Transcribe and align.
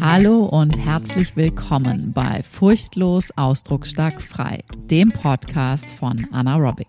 Hallo 0.00 0.44
und 0.46 0.78
herzlich 0.78 1.36
willkommen 1.36 2.12
bei 2.12 2.42
Furchtlos 2.42 3.30
Ausdrucksstark 3.36 4.22
Frei, 4.22 4.64
dem 4.90 5.12
Podcast 5.12 5.90
von 5.90 6.26
Anna 6.32 6.56
Robic. 6.56 6.88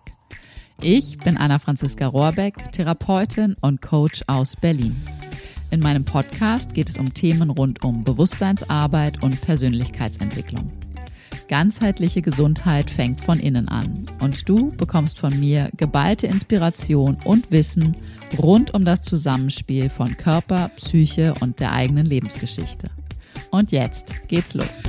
Ich 0.80 1.18
bin 1.18 1.36
Anna 1.36 1.58
Franziska 1.58 2.06
Rohrbeck, 2.06 2.72
Therapeutin 2.72 3.56
und 3.60 3.82
Coach 3.82 4.22
aus 4.26 4.56
Berlin. 4.56 4.96
In 5.70 5.80
meinem 5.80 6.04
Podcast 6.04 6.72
geht 6.72 6.88
es 6.88 6.96
um 6.96 7.12
Themen 7.12 7.50
rund 7.50 7.84
um 7.84 8.02
Bewusstseinsarbeit 8.02 9.22
und 9.22 9.40
Persönlichkeitsentwicklung. 9.42 10.72
Ganzheitliche 11.50 12.22
Gesundheit 12.22 12.92
fängt 12.92 13.22
von 13.22 13.40
innen 13.40 13.66
an 13.66 14.06
und 14.20 14.48
du 14.48 14.70
bekommst 14.70 15.18
von 15.18 15.38
mir 15.40 15.68
geballte 15.76 16.28
Inspiration 16.28 17.18
und 17.24 17.50
Wissen 17.50 17.96
rund 18.38 18.72
um 18.72 18.84
das 18.84 19.02
Zusammenspiel 19.02 19.90
von 19.90 20.16
Körper, 20.16 20.70
Psyche 20.76 21.34
und 21.40 21.58
der 21.58 21.72
eigenen 21.72 22.06
Lebensgeschichte. 22.06 22.88
Und 23.50 23.72
jetzt 23.72 24.28
geht's 24.28 24.54
los. 24.54 24.84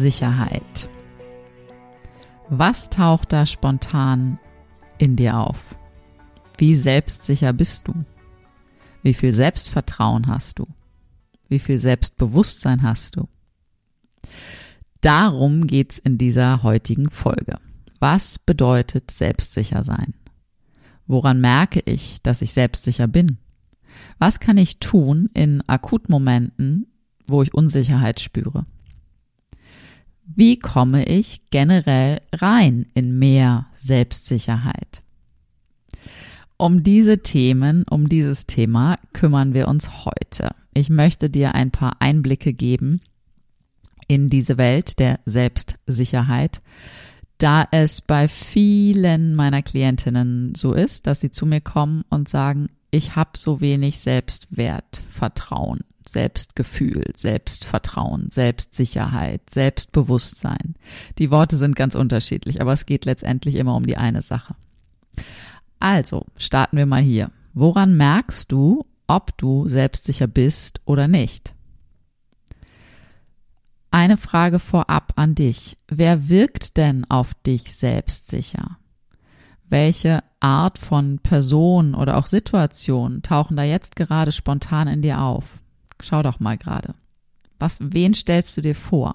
Selbstsicherheit. 0.00 0.88
Was 2.48 2.88
taucht 2.88 3.34
da 3.34 3.44
spontan 3.44 4.40
in 4.96 5.14
dir 5.14 5.36
auf? 5.36 5.76
Wie 6.56 6.74
selbstsicher 6.74 7.52
bist 7.52 7.86
du? 7.86 8.06
Wie 9.02 9.12
viel 9.12 9.34
Selbstvertrauen 9.34 10.26
hast 10.26 10.58
du? 10.58 10.66
Wie 11.48 11.58
viel 11.58 11.76
Selbstbewusstsein 11.76 12.82
hast 12.82 13.16
du? 13.16 13.28
Darum 15.02 15.66
geht's 15.66 15.98
in 15.98 16.16
dieser 16.16 16.62
heutigen 16.62 17.10
Folge. 17.10 17.58
Was 17.98 18.38
bedeutet 18.38 19.10
selbstsicher 19.10 19.84
sein? 19.84 20.14
Woran 21.06 21.42
merke 21.42 21.80
ich, 21.84 22.22
dass 22.22 22.40
ich 22.40 22.54
selbstsicher 22.54 23.06
bin? 23.06 23.36
Was 24.18 24.40
kann 24.40 24.56
ich 24.56 24.78
tun 24.78 25.28
in 25.34 25.62
Akutmomenten, 25.66 26.86
wo 27.26 27.42
ich 27.42 27.52
Unsicherheit 27.52 28.20
spüre? 28.20 28.64
Wie 30.36 30.58
komme 30.58 31.06
ich 31.06 31.50
generell 31.50 32.20
rein 32.32 32.86
in 32.94 33.18
mehr 33.18 33.66
Selbstsicherheit? 33.72 35.02
Um 36.56 36.82
diese 36.82 37.18
Themen, 37.22 37.84
um 37.88 38.08
dieses 38.08 38.46
Thema 38.46 38.98
kümmern 39.12 39.54
wir 39.54 39.66
uns 39.66 40.04
heute. 40.04 40.50
Ich 40.72 40.88
möchte 40.88 41.30
dir 41.30 41.54
ein 41.54 41.70
paar 41.70 41.96
Einblicke 42.00 42.52
geben 42.52 43.00
in 44.06 44.28
diese 44.28 44.56
Welt 44.56 44.98
der 44.98 45.20
Selbstsicherheit, 45.24 46.60
da 47.38 47.66
es 47.70 48.00
bei 48.00 48.28
vielen 48.28 49.34
meiner 49.34 49.62
Klientinnen 49.62 50.54
so 50.54 50.74
ist, 50.74 51.06
dass 51.06 51.20
sie 51.20 51.30
zu 51.30 51.46
mir 51.46 51.60
kommen 51.60 52.04
und 52.08 52.28
sagen, 52.28 52.68
ich 52.90 53.16
habe 53.16 53.30
so 53.36 53.60
wenig 53.60 53.98
Selbstwertvertrauen. 53.98 55.80
Selbstgefühl, 56.12 57.04
Selbstvertrauen, 57.16 58.28
Selbstsicherheit, 58.30 59.48
Selbstbewusstsein. 59.50 60.74
Die 61.18 61.30
Worte 61.30 61.56
sind 61.56 61.76
ganz 61.76 61.94
unterschiedlich, 61.94 62.60
aber 62.60 62.72
es 62.72 62.86
geht 62.86 63.04
letztendlich 63.04 63.56
immer 63.56 63.76
um 63.76 63.86
die 63.86 63.96
eine 63.96 64.22
Sache. 64.22 64.54
Also, 65.78 66.26
starten 66.36 66.76
wir 66.76 66.86
mal 66.86 67.02
hier. 67.02 67.30
Woran 67.54 67.96
merkst 67.96 68.50
du, 68.52 68.86
ob 69.06 69.36
du 69.38 69.68
selbstsicher 69.68 70.26
bist 70.26 70.80
oder 70.84 71.08
nicht? 71.08 71.54
Eine 73.90 74.16
Frage 74.16 74.60
vorab 74.60 75.14
an 75.16 75.34
dich. 75.34 75.76
Wer 75.88 76.28
wirkt 76.28 76.76
denn 76.76 77.04
auf 77.10 77.34
dich 77.34 77.74
selbstsicher? 77.74 78.78
Welche 79.68 80.22
Art 80.38 80.78
von 80.78 81.18
Person 81.18 81.94
oder 81.94 82.18
auch 82.18 82.26
Situation 82.26 83.22
tauchen 83.22 83.56
da 83.56 83.62
jetzt 83.62 83.96
gerade 83.96 84.32
spontan 84.32 84.86
in 84.86 85.02
dir 85.02 85.20
auf? 85.20 85.59
Schau 86.02 86.22
doch 86.22 86.40
mal 86.40 86.56
gerade. 86.56 86.94
Was, 87.58 87.78
wen 87.80 88.14
stellst 88.14 88.56
du 88.56 88.62
dir 88.62 88.74
vor? 88.74 89.14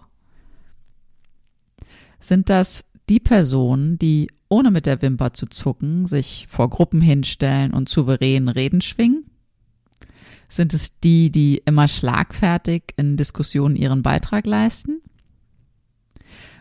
Sind 2.19 2.49
das 2.49 2.85
die 3.09 3.19
Personen, 3.19 3.97
die 3.97 4.29
ohne 4.49 4.71
mit 4.71 4.85
der 4.85 5.01
Wimper 5.01 5.33
zu 5.33 5.47
zucken 5.47 6.05
sich 6.05 6.45
vor 6.47 6.69
Gruppen 6.69 7.01
hinstellen 7.01 7.73
und 7.73 7.89
souverän 7.89 8.47
Reden 8.47 8.81
schwingen? 8.81 9.25
Sind 10.47 10.73
es 10.73 10.99
die, 10.99 11.31
die 11.31 11.61
immer 11.65 11.87
schlagfertig 11.87 12.93
in 12.97 13.17
Diskussionen 13.17 13.75
ihren 13.75 14.03
Beitrag 14.03 14.45
leisten? 14.45 15.01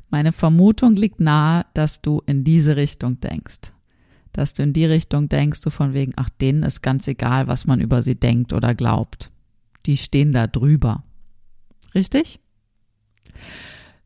Meine 0.08 0.32
Vermutung 0.32 0.96
liegt 0.96 1.20
nahe, 1.20 1.66
dass 1.74 2.00
du 2.00 2.22
in 2.26 2.44
diese 2.44 2.76
Richtung 2.76 3.20
denkst. 3.20 3.72
Dass 4.32 4.54
du 4.54 4.62
in 4.62 4.72
die 4.72 4.86
Richtung 4.86 5.28
denkst, 5.28 5.60
so 5.60 5.70
von 5.70 5.92
wegen, 5.92 6.12
ach, 6.16 6.30
denen 6.30 6.62
ist 6.62 6.82
ganz 6.82 7.06
egal, 7.08 7.46
was 7.46 7.66
man 7.66 7.80
über 7.80 8.02
sie 8.02 8.14
denkt 8.14 8.52
oder 8.52 8.74
glaubt 8.74 9.30
die 9.86 9.96
stehen 9.96 10.32
da 10.32 10.46
drüber. 10.46 11.04
Richtig? 11.94 12.40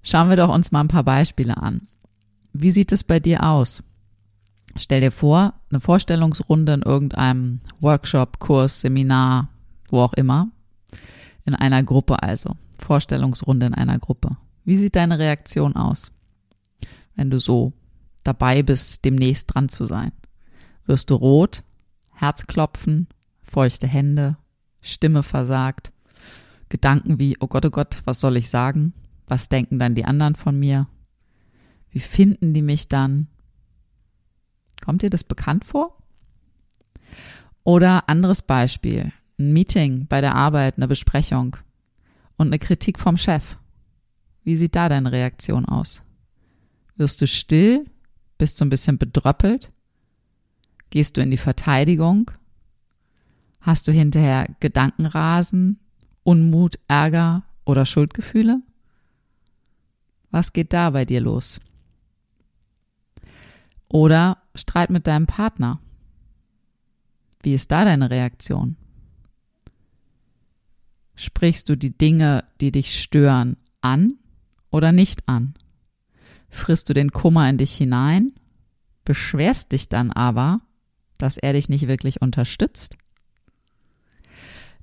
Schauen 0.03 0.28
wir 0.28 0.37
doch 0.37 0.53
uns 0.55 0.72
mal 0.72 0.81
ein 0.81 0.89
paar 0.89 1.05
Beispiele 1.05 1.56
an. 1.56 1.89
Wie 2.53 2.71
sieht 2.71 2.93
es 2.93 3.05
bei 3.05 3.21
dir 3.21 3.44
aus? 3.44 3.83
Stell 4.77 5.00
dir 5.00 5.12
vor, 5.12 5.55
eine 5.71 5.81
Vorstellungsrunde 5.81 6.75
in 6.75 6.83
irgendeinem 6.83 7.61
Workshop, 7.81 8.39
Kurs, 8.39 8.81
Seminar, 8.81 9.49
wo 9.89 10.00
auch 10.00 10.15
immer. 10.15 10.49
In 11.44 11.55
einer 11.55 11.83
Gruppe 11.83 12.22
also. 12.22 12.56
Vorstellungsrunde 12.78 13.66
in 13.66 13.75
einer 13.75 13.99
Gruppe. 13.99 14.37
Wie 14.65 14.77
sieht 14.77 14.97
deine 14.97 15.19
Reaktion 15.19 15.77
aus, 15.77 16.12
wenn 17.16 17.31
du 17.31 17.39
so 17.39 17.72
dabei 18.22 18.62
bist, 18.62 19.05
demnächst 19.05 19.55
dran 19.55 19.69
zu 19.69 19.87
sein? 19.87 20.12
Wirst 20.84 21.10
du 21.10 21.15
rot, 21.15 21.65
Herzklopfen, 22.12 23.09
feuchte 23.43 23.87
Hände, 23.87 24.37
Stimme 24.88 25.22
versagt, 25.22 25.93
Gedanken 26.69 27.19
wie, 27.19 27.37
oh 27.41 27.47
Gott, 27.47 27.65
oh 27.65 27.71
Gott, 27.71 28.03
was 28.04 28.21
soll 28.21 28.37
ich 28.37 28.50
sagen? 28.50 28.93
Was 29.26 29.49
denken 29.49 29.78
dann 29.78 29.94
die 29.94 30.04
anderen 30.04 30.37
von 30.37 30.59
mir? 30.59 30.87
Wie 31.91 32.00
finden 32.00 32.53
die 32.53 32.62
mich 32.62 32.88
dann? 32.88 33.28
Kommt 34.84 35.03
dir 35.03 35.10
das 35.10 35.25
bekannt 35.25 35.65
vor? 35.65 35.97
Oder 37.65 38.09
anderes 38.09 38.43
Beispiel, 38.43 39.12
ein 39.38 39.53
Meeting 39.53 40.06
bei 40.09 40.21
der 40.21 40.34
Arbeit, 40.34 40.77
eine 40.77 40.88
Besprechung 40.88 41.56
und 42.37 42.48
eine 42.48 42.59
Kritik 42.59 42.98
vom 42.98 43.16
Chef. 43.16 43.59
Wie 44.44 44.56
sieht 44.56 44.77
da 44.77 44.88
deine 44.88 45.12
Reaktion 45.12 45.66
aus? 45.66 46.03
Wirst 46.97 47.21
du 47.21 47.27
still? 47.27 47.84
Bist 48.38 48.60
du 48.60 48.65
ein 48.65 48.71
bisschen 48.71 48.98
bedröppelt? 48.98 49.72
Gehst 50.91 51.16
du 51.16 51.21
in 51.21 51.31
die 51.31 51.37
Verteidigung? 51.37 52.31
Hast 53.68 53.86
du 53.86 53.92
hinterher 53.92 54.48
Gedankenrasen, 54.60 55.78
Unmut, 56.22 56.78
Ärger 56.88 57.42
oder 57.66 57.84
Schuldgefühle? 57.84 58.62
Was 60.30 60.54
geht 60.54 60.72
da 60.72 60.88
bei 60.88 61.04
dir 61.04 61.20
los? 61.20 61.60
Oder 63.86 64.38
Streit 64.54 64.88
mit 64.88 65.06
deinem 65.06 65.26
Partner. 65.26 65.80
Wie 67.42 67.52
ist 67.52 67.70
da 67.70 67.84
deine 67.84 68.08
Reaktion? 68.08 68.76
Sprichst 71.14 71.68
du 71.68 71.76
die 71.76 71.92
Dinge, 71.94 72.44
die 72.62 72.72
dich 72.72 72.98
stören, 72.98 73.58
an 73.82 74.14
oder 74.70 74.92
nicht 74.92 75.28
an? 75.28 75.52
Frisst 76.48 76.88
du 76.88 76.94
den 76.94 77.12
Kummer 77.12 77.50
in 77.50 77.58
dich 77.58 77.76
hinein, 77.76 78.32
beschwerst 79.04 79.72
dich 79.72 79.90
dann 79.90 80.10
aber, 80.10 80.62
dass 81.18 81.36
er 81.36 81.53
dich 81.53 81.68
nicht 81.68 81.86
wirklich 81.86 82.22
unterstützt? 82.22 82.97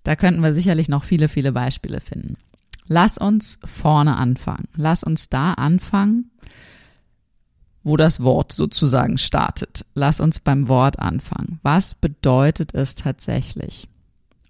Da 0.06 0.16
könnten 0.16 0.42
wir 0.42 0.54
sicherlich 0.54 0.88
noch 0.88 1.04
viele, 1.04 1.28
viele 1.28 1.52
Beispiele 1.52 2.00
finden. 2.00 2.38
Lass 2.88 3.18
uns 3.18 3.60
vorne 3.66 4.16
anfangen. 4.16 4.68
Lass 4.76 5.04
uns 5.04 5.30
da 5.30 5.54
anfangen, 5.54 6.30
wo 7.84 7.98
das 7.98 8.22
Wort 8.22 8.54
sozusagen 8.54 9.18
startet. 9.18 9.84
Lass 9.96 10.20
uns 10.20 10.40
beim 10.40 10.68
Wort 10.68 11.00
anfangen. 11.00 11.60
Was 11.64 11.96
bedeutet 11.96 12.76
es 12.76 12.94
tatsächlich? 12.94 13.90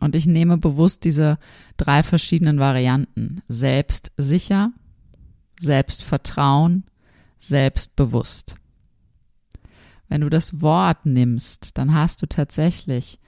Und 0.01 0.13
ich 0.17 0.25
nehme 0.25 0.57
bewusst 0.57 1.05
diese 1.05 1.39
drei 1.77 2.03
verschiedenen 2.03 2.59
Varianten. 2.59 3.41
Selbstsicher, 3.47 4.73
Selbstvertrauen, 5.61 6.83
selbstbewusst. 7.39 8.55
Wenn 10.09 10.19
du 10.19 10.29
das 10.29 10.61
Wort 10.61 11.05
nimmst, 11.05 11.77
dann 11.77 11.93
hast 11.93 12.21
du 12.21 12.27
tatsächlich 12.27 13.19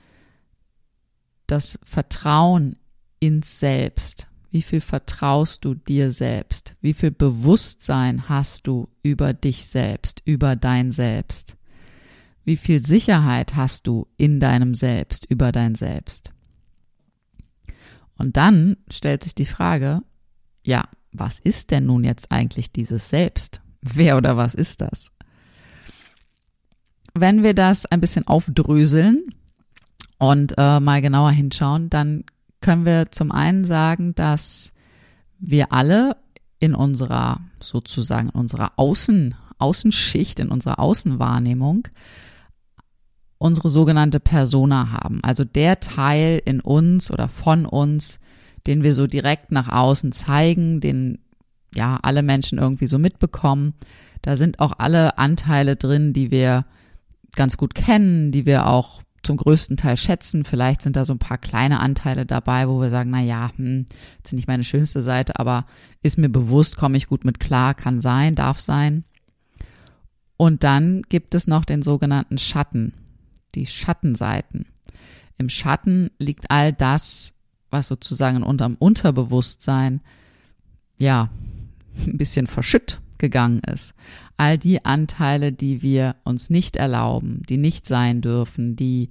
das 1.48 1.80
Vertrauen 1.84 2.76
ins 3.20 3.60
Selbst. 3.60 4.28
Wie 4.52 4.62
viel 4.62 4.82
vertraust 4.82 5.66
du 5.66 5.76
dir 5.76 6.12
selbst? 6.12 6.76
Wie 6.82 6.94
viel 6.94 7.12
Bewusstsein 7.12 8.30
hast 8.30 8.68
du 8.68 8.88
über 9.04 9.34
dich 9.34 9.66
selbst, 9.66 10.22
über 10.26 10.56
dein 10.56 10.92
Selbst? 10.92 11.58
Wie 12.44 12.56
viel 12.56 12.86
Sicherheit 12.86 13.56
hast 13.56 13.88
du 13.88 14.08
in 14.16 14.40
deinem 14.40 14.74
Selbst, 14.74 15.26
über 15.26 15.52
dein 15.52 15.76
Selbst? 15.76 16.32
Und 18.18 18.38
dann 18.38 18.78
stellt 18.90 19.24
sich 19.24 19.36
die 19.36 19.46
Frage, 19.46 20.02
ja, 20.64 20.88
was 21.12 21.40
ist 21.40 21.72
denn 21.72 21.86
nun 21.86 22.04
jetzt 22.04 22.32
eigentlich 22.32 22.72
dieses 22.72 23.10
Selbst? 23.10 23.62
Wer 23.82 24.18
oder 24.18 24.38
was 24.38 24.56
ist 24.56 24.82
das? 24.82 25.12
Wenn 27.14 27.44
wir 27.44 27.54
das 27.54 27.86
ein 27.86 28.00
bisschen 28.00 28.28
aufdröseln 28.28 29.34
und 30.20 30.54
äh, 30.58 30.80
mal 30.80 31.02
genauer 31.02 31.32
hinschauen, 31.32 31.90
dann 31.90 32.24
können 32.62 32.86
wir 32.86 33.12
zum 33.12 33.32
einen 33.32 33.66
sagen, 33.66 34.16
dass 34.16 34.74
wir 35.40 35.72
alle 35.72 36.18
in 36.60 36.74
unserer 36.74 37.42
sozusagen 37.60 38.30
in 38.30 38.36
unserer 38.36 38.74
Außen, 38.78 39.36
Außenschicht, 39.60 40.40
in 40.40 40.50
unserer 40.50 40.80
Außenwahrnehmung 40.80 41.88
unsere 43.38 43.70
sogenannte 43.70 44.20
Persona 44.20 44.92
haben. 44.92 45.20
Also 45.24 45.44
der 45.44 45.80
Teil 45.80 46.42
in 46.44 46.60
uns 46.60 47.12
oder 47.12 47.28
von 47.28 47.66
uns, 47.66 48.20
den 48.66 48.84
wir 48.84 48.94
so 48.94 49.08
direkt 49.08 49.52
nach 49.52 49.70
außen 49.70 50.12
zeigen, 50.12 50.82
den 50.82 51.20
ja 51.76 52.00
alle 52.02 52.24
Menschen 52.24 52.58
irgendwie 52.58 52.88
so 52.88 52.98
mitbekommen. 52.98 53.74
Da 54.22 54.36
sind 54.38 54.60
auch 54.60 54.74
alle 54.80 55.18
Anteile 55.18 55.76
drin, 55.76 56.14
die 56.14 56.32
wir 56.32 56.66
ganz 57.36 57.58
gut 57.58 57.76
kennen, 57.76 58.32
die 58.32 58.46
wir 58.46 58.66
auch 58.68 59.02
zum 59.28 59.38
größten 59.38 59.78
Teil 59.78 59.98
schätzen. 59.98 60.44
Vielleicht 60.46 60.82
sind 60.82 60.96
da 60.96 61.06
so 61.06 61.14
ein 61.14 61.20
paar 61.20 61.38
kleine 61.38 61.80
Anteile 61.80 62.26
dabei, 62.26 62.68
wo 62.68 62.82
wir 62.82 62.90
sagen, 62.90 63.12
na 63.12 63.22
ja, 63.22 63.52
hm, 63.56 63.86
ist 64.24 64.34
nicht 64.34 64.48
meine 64.48 64.64
schönste 64.64 65.02
Seite, 65.02 65.38
aber 65.38 65.66
ist 66.02 66.18
mir 66.18 66.30
bewusst, 66.30 66.78
komme 66.78 66.98
ich 66.98 67.08
gut 67.08 67.26
mit 67.26 67.40
klar, 67.40 67.74
kann 67.74 68.02
sein, 68.02 68.36
darf 68.36 68.60
sein. 68.60 69.04
Und 70.38 70.64
dann 70.64 71.02
gibt 71.10 71.36
es 71.36 71.46
noch 71.46 71.66
den 71.66 71.82
sogenannten 71.82 72.38
Schatten, 72.38 72.94
die 73.54 73.66
Schattenseiten. 73.66 74.66
Im 75.38 75.50
Schatten 75.50 76.10
liegt 76.18 76.50
all 76.50 76.72
das, 76.72 77.34
was 77.70 77.88
sozusagen 77.88 78.44
unterm 78.44 78.76
Unterbewusstsein, 78.80 80.02
ja, 80.98 81.30
ein 82.08 82.18
bisschen 82.18 82.48
verschütt 82.48 83.02
gegangen 83.20 83.62
ist. 83.62 83.94
All 84.38 84.58
die 84.58 84.86
Anteile, 84.86 85.52
die 85.52 85.82
wir 85.82 86.16
uns 86.24 86.50
nicht 86.50 86.76
erlauben, 86.76 87.44
die 87.50 87.58
nicht 87.58 87.88
sein 87.88 88.22
dürfen, 88.22 88.76
die 88.76 89.10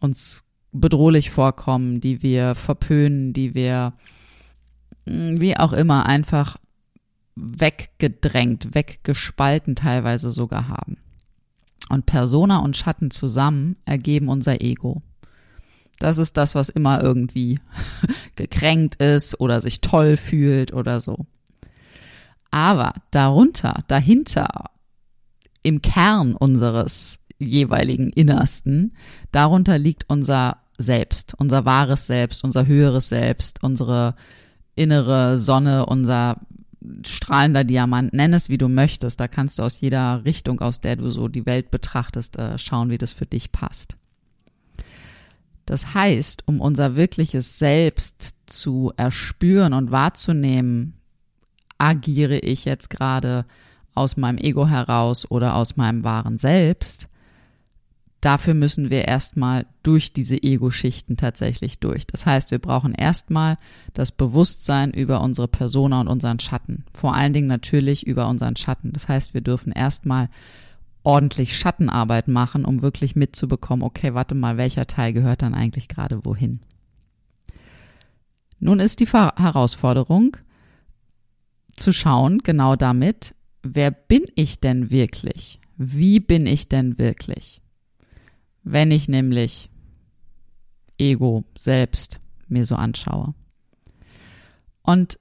uns 0.00 0.44
bedrohlich 0.72 1.30
vorkommen, 1.30 2.00
die 2.00 2.22
wir 2.22 2.54
verpönen, 2.54 3.32
die 3.32 3.54
wir 3.54 3.94
hm, 5.06 5.40
wie 5.40 5.56
auch 5.56 5.72
immer 5.72 6.06
einfach 6.06 6.56
weggedrängt, 7.34 8.74
weggespalten 8.74 9.74
teilweise 9.74 10.30
sogar 10.30 10.68
haben. 10.68 10.98
Und 11.88 12.06
Persona 12.06 12.58
und 12.58 12.76
Schatten 12.76 13.10
zusammen 13.10 13.76
ergeben 13.84 14.28
unser 14.28 14.60
Ego. 14.60 15.02
Das 15.98 16.18
ist 16.18 16.36
das, 16.36 16.54
was 16.54 16.68
immer 16.68 17.02
irgendwie 17.02 17.60
gekränkt 18.36 18.96
ist 18.96 19.38
oder 19.40 19.60
sich 19.60 19.80
toll 19.80 20.16
fühlt 20.16 20.72
oder 20.72 21.00
so. 21.00 21.26
Aber 22.52 22.92
darunter, 23.10 23.82
dahinter, 23.88 24.70
im 25.62 25.80
Kern 25.80 26.36
unseres 26.36 27.20
jeweiligen 27.38 28.10
Innersten, 28.10 28.94
darunter 29.32 29.78
liegt 29.78 30.04
unser 30.08 30.58
Selbst, 30.78 31.34
unser 31.38 31.64
wahres 31.64 32.06
Selbst, 32.06 32.44
unser 32.44 32.66
höheres 32.66 33.08
Selbst, 33.08 33.62
unsere 33.62 34.14
innere 34.74 35.38
Sonne, 35.38 35.86
unser 35.86 36.40
strahlender 37.06 37.64
Diamant, 37.64 38.12
nenn 38.12 38.34
es 38.34 38.50
wie 38.50 38.58
du 38.58 38.68
möchtest. 38.68 39.18
Da 39.18 39.28
kannst 39.28 39.58
du 39.58 39.62
aus 39.62 39.80
jeder 39.80 40.24
Richtung, 40.24 40.60
aus 40.60 40.80
der 40.80 40.96
du 40.96 41.10
so 41.10 41.28
die 41.28 41.46
Welt 41.46 41.70
betrachtest, 41.70 42.36
äh, 42.36 42.58
schauen, 42.58 42.90
wie 42.90 42.98
das 42.98 43.12
für 43.12 43.26
dich 43.26 43.50
passt. 43.50 43.96
Das 45.64 45.94
heißt, 45.94 46.42
um 46.46 46.60
unser 46.60 46.96
wirkliches 46.96 47.58
Selbst 47.58 48.34
zu 48.44 48.92
erspüren 48.96 49.72
und 49.72 49.90
wahrzunehmen, 49.90 50.98
agiere 51.82 52.38
ich 52.38 52.64
jetzt 52.64 52.90
gerade 52.90 53.44
aus 53.92 54.16
meinem 54.16 54.38
Ego 54.38 54.68
heraus 54.68 55.28
oder 55.30 55.56
aus 55.56 55.76
meinem 55.76 56.04
wahren 56.04 56.38
Selbst, 56.38 57.08
dafür 58.20 58.54
müssen 58.54 58.88
wir 58.88 59.06
erstmal 59.08 59.66
durch 59.82 60.12
diese 60.12 60.40
Ego-Schichten 60.40 61.16
tatsächlich 61.16 61.80
durch. 61.80 62.06
Das 62.06 62.24
heißt, 62.24 62.52
wir 62.52 62.60
brauchen 62.60 62.94
erstmal 62.94 63.56
das 63.94 64.12
Bewusstsein 64.12 64.92
über 64.92 65.20
unsere 65.20 65.48
Persona 65.48 66.00
und 66.00 66.06
unseren 66.08 66.38
Schatten. 66.38 66.84
Vor 66.94 67.14
allen 67.14 67.32
Dingen 67.32 67.48
natürlich 67.48 68.06
über 68.06 68.28
unseren 68.28 68.54
Schatten. 68.54 68.92
Das 68.92 69.08
heißt, 69.08 69.34
wir 69.34 69.40
dürfen 69.40 69.72
erstmal 69.72 70.28
ordentlich 71.02 71.58
Schattenarbeit 71.58 72.28
machen, 72.28 72.64
um 72.64 72.80
wirklich 72.80 73.16
mitzubekommen, 73.16 73.82
okay, 73.82 74.14
warte 74.14 74.36
mal, 74.36 74.56
welcher 74.56 74.86
Teil 74.86 75.12
gehört 75.12 75.42
dann 75.42 75.54
eigentlich 75.54 75.88
gerade 75.88 76.24
wohin. 76.24 76.60
Nun 78.60 78.78
ist 78.78 79.00
die 79.00 79.08
Herausforderung, 79.08 80.36
zu 81.76 81.92
schauen, 81.92 82.38
genau 82.38 82.76
damit, 82.76 83.34
wer 83.62 83.90
bin 83.90 84.24
ich 84.34 84.60
denn 84.60 84.90
wirklich? 84.90 85.60
Wie 85.76 86.20
bin 86.20 86.46
ich 86.46 86.68
denn 86.68 86.98
wirklich? 86.98 87.60
Wenn 88.62 88.90
ich 88.90 89.08
nämlich 89.08 89.70
Ego 90.98 91.44
selbst 91.56 92.20
mir 92.48 92.64
so 92.64 92.76
anschaue. 92.76 93.34
Und 94.82 95.18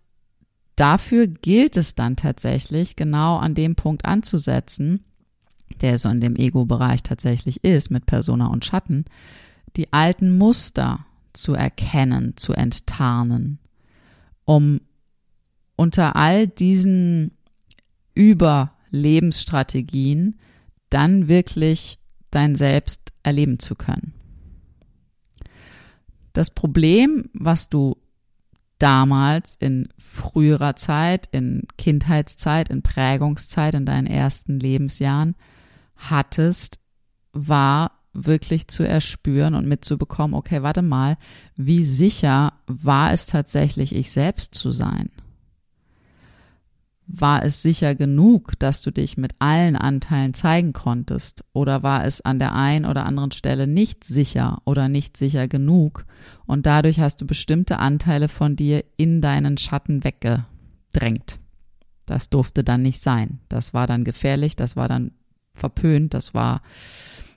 dafür 0.75 1.27
gilt 1.27 1.77
es 1.77 1.95
dann 1.95 2.15
tatsächlich, 2.15 2.95
genau 2.95 3.37
an 3.37 3.55
dem 3.55 3.75
Punkt 3.75 4.05
anzusetzen, 4.05 5.03
der 5.81 5.97
so 5.97 6.09
in 6.09 6.21
dem 6.21 6.35
Ego-Bereich 6.35 7.03
tatsächlich 7.03 7.63
ist, 7.63 7.89
mit 7.91 8.05
Persona 8.05 8.47
und 8.47 8.65
Schatten, 8.65 9.05
die 9.77 9.91
alten 9.93 10.37
Muster 10.37 11.05
zu 11.33 11.53
erkennen, 11.53 12.35
zu 12.35 12.53
enttarnen, 12.53 13.59
um 14.43 14.81
unter 15.81 16.15
all 16.15 16.45
diesen 16.45 17.31
Überlebensstrategien 18.13 20.37
dann 20.91 21.27
wirklich 21.27 21.97
dein 22.29 22.55
Selbst 22.55 23.11
erleben 23.23 23.57
zu 23.57 23.73
können. 23.73 24.13
Das 26.33 26.51
Problem, 26.51 27.31
was 27.33 27.69
du 27.69 27.97
damals 28.77 29.55
in 29.55 29.89
früherer 29.97 30.75
Zeit, 30.75 31.27
in 31.31 31.63
Kindheitszeit, 31.79 32.69
in 32.69 32.83
Prägungszeit, 32.83 33.73
in 33.73 33.87
deinen 33.87 34.05
ersten 34.05 34.59
Lebensjahren 34.59 35.33
hattest, 35.95 36.79
war 37.33 37.93
wirklich 38.13 38.67
zu 38.67 38.87
erspüren 38.87 39.55
und 39.55 39.67
mitzubekommen, 39.67 40.35
okay, 40.35 40.61
warte 40.61 40.83
mal, 40.83 41.17
wie 41.55 41.83
sicher 41.83 42.53
war 42.67 43.13
es 43.13 43.25
tatsächlich, 43.25 43.95
ich 43.95 44.11
selbst 44.11 44.53
zu 44.53 44.69
sein? 44.69 45.09
War 47.13 47.43
es 47.43 47.61
sicher 47.61 47.93
genug, 47.93 48.57
dass 48.57 48.81
du 48.81 48.89
dich 48.89 49.17
mit 49.17 49.33
allen 49.39 49.75
Anteilen 49.75 50.33
zeigen 50.33 50.71
konntest? 50.71 51.43
Oder 51.51 51.83
war 51.83 52.05
es 52.05 52.21
an 52.21 52.39
der 52.39 52.55
einen 52.55 52.85
oder 52.85 53.05
anderen 53.05 53.31
Stelle 53.31 53.67
nicht 53.67 54.05
sicher 54.05 54.61
oder 54.63 54.87
nicht 54.87 55.17
sicher 55.17 55.49
genug? 55.49 56.05
Und 56.45 56.65
dadurch 56.65 57.01
hast 57.01 57.19
du 57.19 57.27
bestimmte 57.27 57.79
Anteile 57.79 58.29
von 58.29 58.55
dir 58.55 58.85
in 58.95 59.19
deinen 59.19 59.57
Schatten 59.57 60.05
weggedrängt. 60.05 61.39
Das 62.05 62.29
durfte 62.29 62.63
dann 62.63 62.81
nicht 62.81 63.03
sein. 63.03 63.39
Das 63.49 63.73
war 63.73 63.87
dann 63.87 64.05
gefährlich, 64.05 64.55
das 64.55 64.77
war 64.77 64.87
dann 64.87 65.11
verpönt, 65.53 66.13
das 66.13 66.33
war 66.33 66.61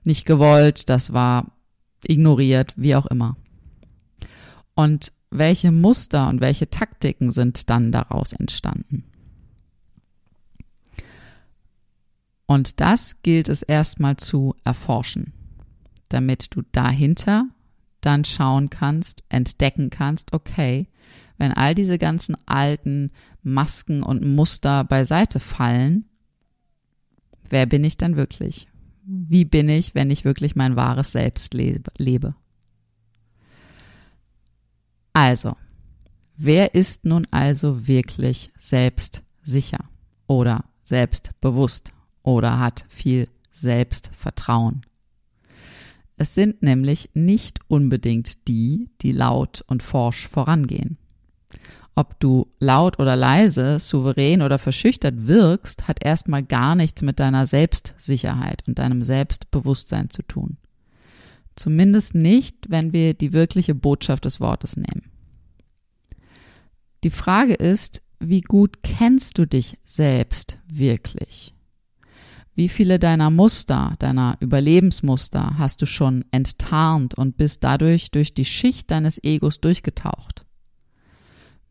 nicht 0.05 0.25
gewollt, 0.25 0.89
das 0.89 1.13
war 1.13 1.51
ignoriert, 2.07 2.75
wie 2.77 2.95
auch 2.95 3.07
immer. 3.07 3.37
Und 4.77 5.13
welche 5.31 5.73
Muster 5.73 6.29
und 6.29 6.41
welche 6.41 6.71
Taktiken 6.71 7.33
sind 7.33 7.71
dann 7.71 7.91
daraus 7.91 8.33
entstanden? 8.35 9.05
Und 12.47 12.81
das 12.81 13.23
gilt 13.23 13.49
es 13.49 13.63
erstmal 13.63 14.17
zu 14.17 14.55
erforschen, 14.65 15.33
damit 16.09 16.55
du 16.55 16.63
dahinter 16.73 17.49
dann 18.01 18.25
schauen 18.25 18.69
kannst, 18.69 19.25
entdecken 19.31 19.91
kannst, 19.91 20.33
okay, 20.33 20.89
wenn 21.39 21.53
all 21.53 21.75
diese 21.75 21.99
ganzen 21.99 22.37
alten 22.47 23.11
Masken 23.43 24.03
und 24.03 24.25
Muster 24.25 24.85
beiseite 24.85 25.41
fallen, 25.41 26.05
wer 27.49 27.67
bin 27.67 27.83
ich 27.83 27.97
dann 27.97 28.17
wirklich? 28.17 28.69
Wie 29.05 29.45
bin 29.45 29.69
ich, 29.69 29.95
wenn 29.95 30.11
ich 30.11 30.25
wirklich 30.25 30.57
mein 30.57 30.77
wahres 30.77 31.13
Selbst 31.13 31.55
lebe? 31.55 32.35
Also, 35.13 35.57
wer 36.37 36.75
ist 36.75 37.05
nun 37.05 37.27
also 37.31 37.87
wirklich 37.87 38.53
selbstsicher 38.59 39.89
oder 40.27 40.65
selbstbewusst? 40.83 41.93
Oder 42.25 42.59
hat 42.59 42.85
viel 42.89 43.29
Selbstvertrauen. 43.53 44.85
Es 46.17 46.35
sind 46.35 46.63
nämlich 46.63 47.11
nicht 47.15 47.61
unbedingt 47.69 48.49
die, 48.49 48.91
die 49.03 49.13
laut 49.13 49.65
und 49.69 49.83
forsch 49.83 50.27
vorangehen. 50.29 50.99
Ob 51.97 52.19
du 52.19 52.49
laut 52.59 52.99
oder 52.99 53.15
leise, 53.15 53.79
souverän 53.79 54.43
oder 54.43 54.59
verschüchtert 54.59 55.29
wirkst, 55.29 55.87
hat 55.87 56.05
erstmal 56.05 56.43
gar 56.43 56.75
nichts 56.75 57.03
mit 57.03 57.21
deiner 57.21 57.47
Selbstsicherheit 57.47 58.65
und 58.67 58.81
deinem 58.81 59.03
Selbstbewusstsein 59.03 60.11
zu 60.11 60.23
tun. 60.23 60.57
Zumindest 61.55 62.17
nicht, 62.17 62.69
wenn 62.69 62.93
wir 62.93 63.15
die 63.15 63.33
wirkliche 63.33 63.77
Botschaft 63.77 64.25
des 64.25 64.41
Wortes 64.41 64.77
nehmen. 64.77 65.11
Die 67.05 67.11
Frage 67.11 67.55
ist, 67.55 68.03
wie 68.19 68.41
gut 68.41 68.83
kennst 68.83 69.39
du 69.39 69.47
dich 69.47 69.79
selbst 69.85 70.59
wirklich? 70.67 71.55
Wie 72.55 72.69
viele 72.69 73.01
deiner 73.01 73.31
Muster, 73.31 73.97
deiner 73.99 74.37
Überlebensmuster 74.39 75.59
hast 75.59 75.83
du 75.83 75.87
schon 75.87 76.25
enttarnt 76.31 77.15
und 77.15 77.37
bist 77.37 77.65
dadurch 77.65 78.13
durch 78.13 78.33
die 78.33 78.45
Schicht 78.45 78.93
deines 78.93 79.23
Egos 79.23 79.61
durchgetaucht? 79.61 80.47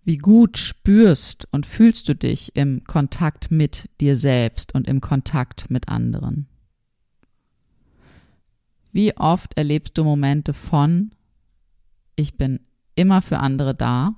Wie 0.03 0.17
gut 0.17 0.57
spürst 0.57 1.47
und 1.51 1.65
fühlst 1.65 2.09
du 2.09 2.15
dich 2.15 2.53
im 2.57 2.83
Kontakt 2.83 3.49
mit 3.49 3.89
dir 4.01 4.17
selbst 4.17 4.75
und 4.75 4.89
im 4.89 4.99
Kontakt 4.99 5.69
mit 5.69 5.87
anderen? 5.87 6.49
Wie 8.91 9.15
oft 9.15 9.57
erlebst 9.57 9.97
du 9.97 10.03
Momente 10.03 10.53
von, 10.53 11.15
ich 12.17 12.35
bin 12.35 12.59
immer 12.95 13.21
für 13.21 13.39
andere 13.39 13.73
da, 13.73 14.15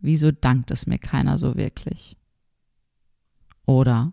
wieso 0.00 0.32
dankt 0.32 0.72
es 0.72 0.88
mir 0.88 0.98
keiner 0.98 1.38
so 1.38 1.54
wirklich? 1.54 2.16
Oder, 3.64 4.12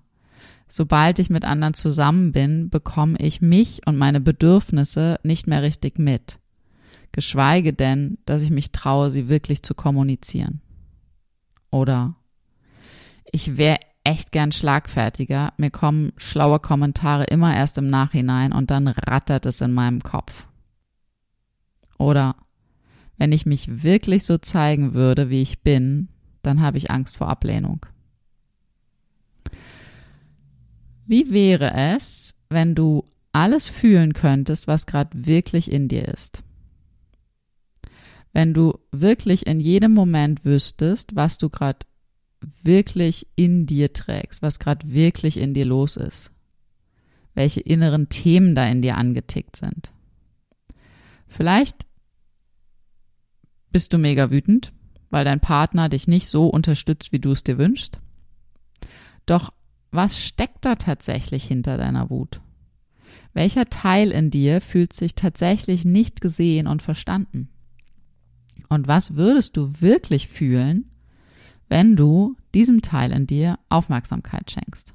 sobald 0.72 1.20
ich 1.20 1.30
mit 1.30 1.44
anderen 1.44 1.74
zusammen 1.74 2.32
bin, 2.32 2.70
bekomme 2.70 3.18
ich 3.20 3.42
mich 3.42 3.82
und 3.86 3.98
meine 3.98 4.22
Bedürfnisse 4.22 5.20
nicht 5.24 5.46
mehr 5.48 5.62
richtig 5.62 6.00
mit, 6.00 6.40
geschweige 7.12 7.74
denn, 7.74 8.18
dass 8.25 8.42
ich 8.42 8.51
mich 8.51 8.72
traue, 8.72 9.12
sie 9.12 9.28
wirklich 9.28 9.63
zu 9.63 9.75
kommunizieren. 9.75 10.62
Oder 11.72 12.16
ich 13.32 13.58
wäre 13.58 13.80
echt 14.04 14.32
gern 14.32 14.51
schlagfertiger. 14.51 15.54
Mir 15.58 15.72
kommen 15.72 16.13
schlaue 16.18 16.60
Kommentare 16.60 17.25
immer 17.25 17.56
erst 17.56 17.78
im 17.78 17.90
Nachhinein 17.90 18.54
und 18.54 18.72
dann 18.72 18.88
rattert 18.88 19.46
es 19.46 19.62
in 19.62 19.74
meinem 19.74 20.01
Kopf. 20.01 20.48
Oder 21.98 22.36
wenn 23.18 23.32
ich 23.32 23.46
mich 23.46 23.84
wirklich 23.84 24.25
so 24.25 24.38
zeigen 24.38 24.94
würde, 24.94 25.30
wie 25.30 25.42
ich 25.42 25.62
bin, 25.62 26.08
dann 26.42 26.62
habe 26.62 26.78
ich 26.78 26.90
Angst 26.90 27.18
vor 27.18 27.30
Ablehnung. 27.30 27.86
Wie 31.12 31.30
wäre 31.30 31.74
es, 31.74 32.34
wenn 32.50 32.74
du 32.74 33.06
alles 33.32 33.68
fühlen 33.68 34.13
könntest, 34.13 34.65
was 34.68 34.86
gerade 34.86 35.10
wirklich 35.27 35.72
in 35.72 35.88
dir 35.88 36.08
ist? 36.08 36.44
wenn 38.34 38.53
du 38.53 38.80
wirklich 38.91 39.48
in 39.48 39.60
jedem 39.60 39.94
Moment 39.94 40.46
wüsstest, 40.46 41.15
was 41.15 41.38
du 41.38 41.50
gerade 41.50 41.80
wirklich 42.63 43.27
in 43.36 43.65
dir 43.65 43.94
trägst, 43.94 44.41
was 44.41 44.60
gerade 44.60 44.91
wirklich 44.94 45.38
in 45.38 45.53
dir 45.53 45.65
los 45.65 45.98
ist, 45.98 46.32
welche 47.34 47.60
inneren 47.60 48.10
Themen 48.10 48.56
da 48.56 48.68
in 48.68 48.82
dir 48.82 48.98
angetickt 48.98 49.58
sind. 49.58 49.91
Vielleicht 51.27 51.86
bist 53.72 53.94
du 53.94 53.98
mega 53.98 54.32
wütend, 54.32 54.74
weil 55.10 55.25
dein 55.25 55.39
Partner 55.39 55.89
dich 55.89 56.08
nicht 56.08 56.27
so 56.27 56.48
unterstützt, 56.48 57.12
wie 57.12 57.20
du 57.20 57.32
es 57.32 57.44
dir 57.44 57.58
wünschst. 57.58 58.00
Doch 59.25 59.53
was 59.92 60.20
steckt 60.20 60.66
da 60.66 60.76
tatsächlich 60.76 61.44
hinter 61.44 61.78
deiner 61.78 62.10
Wut? 62.10 62.42
Welcher 63.34 63.70
Teil 63.70 64.12
in 64.12 64.30
dir 64.30 64.62
fühlt 64.62 64.94
sich 64.94 65.16
tatsächlich 65.16 65.86
nicht 65.86 66.22
gesehen 66.22 66.68
und 66.68 66.82
verstanden? 66.82 67.50
Und 68.70 68.88
was 68.88 69.16
würdest 69.16 69.58
du 69.58 69.82
wirklich 69.82 70.28
fühlen, 70.28 70.90
wenn 71.68 71.96
du 71.96 72.36
diesem 72.54 72.82
Teil 72.82 73.12
in 73.12 73.28
dir 73.28 73.60
Aufmerksamkeit 73.70 74.52
schenkst? 74.52 74.94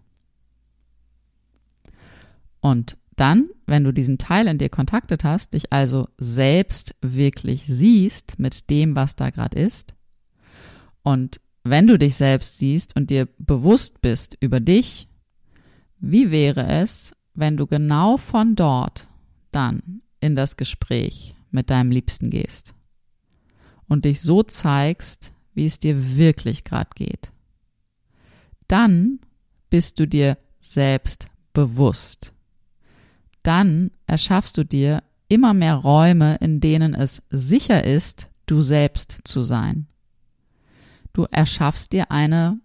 Und 2.61 2.99
dann, 3.17 3.49
wenn 3.67 3.85
du 3.85 3.93
diesen 3.93 4.19
Teil 4.19 4.47
in 4.47 4.59
dir 4.59 4.69
kontaktet 4.69 5.25
hast, 5.25 5.55
dich 5.55 5.73
also 5.73 6.09
selbst 6.19 6.95
wirklich 7.01 7.65
siehst 7.67 8.39
mit 8.39 8.69
dem, 8.71 8.95
was 8.95 9.17
da 9.17 9.31
gerade 9.31 9.59
ist, 9.59 9.95
und 11.03 11.41
wenn 11.71 11.87
du 11.87 11.99
dich 11.99 12.17
selbst 12.17 12.59
siehst 12.59 12.97
und 12.97 13.11
dir 13.11 13.27
bewusst 13.39 14.01
bist 14.01 14.37
über 14.41 14.61
dich, 14.61 15.09
wie 15.99 16.31
wäre 16.31 16.67
es, 16.67 17.13
wenn 17.35 17.57
du 17.57 17.67
genau 17.67 18.17
von 18.17 18.55
dort 18.55 19.09
dann 19.53 20.03
in 20.21 20.37
das 20.37 20.57
Gespräch 20.57 21.35
mit 21.51 21.71
deinem 21.71 21.91
Liebsten 21.91 22.31
gehst? 22.31 22.77
und 23.89 24.05
dich 24.05 24.21
so 24.21 24.43
zeigst, 24.43 25.33
wie 25.55 25.65
es 25.65 25.79
dir 25.79 26.17
wirklich 26.17 26.65
gerade 26.65 26.91
geht. 26.95 27.33
Dann 28.69 29.21
bist 29.71 29.99
du 29.99 30.07
dir 30.07 30.39
selbst 30.61 31.29
bewusst. 31.53 32.33
Dann 33.43 33.91
erschaffst 34.07 34.59
du 34.59 34.65
dir 34.65 35.03
immer 35.29 35.55
mehr 35.55 35.77
Räume, 35.77 36.37
in 36.37 36.61
denen 36.61 36.95
es 36.95 37.23
sicher 37.31 37.85
ist, 37.85 38.29
du 38.47 38.61
selbst 38.61 39.21
zu 39.25 39.41
sein. 39.41 39.87
Du 41.17 41.25
erschaffst 41.31 41.93
dir 41.93 42.11
eine, 42.11 42.61